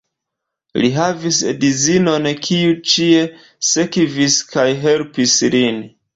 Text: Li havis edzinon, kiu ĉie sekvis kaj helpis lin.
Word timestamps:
Li 0.85 0.87
havis 0.95 1.41
edzinon, 1.51 2.25
kiu 2.47 2.73
ĉie 2.95 3.21
sekvis 3.75 4.41
kaj 4.57 4.67
helpis 4.89 5.39
lin. 5.59 5.81